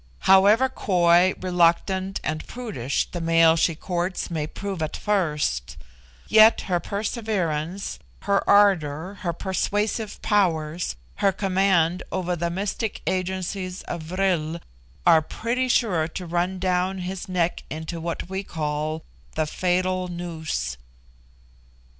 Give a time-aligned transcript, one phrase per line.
[0.21, 5.77] However coy, reluctant, and prudish, the male she courts may prove at first,
[6.27, 14.01] yet her perseverance, her ardour, her persuasive powers, her command over the mystic agencies of
[14.01, 14.59] vril,
[15.05, 19.03] are pretty sure to run down his neck into what we call
[19.35, 20.77] "the fatal noose."